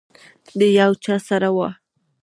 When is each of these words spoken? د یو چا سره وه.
د 0.59 0.61
یو 0.79 0.91
چا 1.03 1.15
سره 1.27 1.49
وه. 1.55 1.69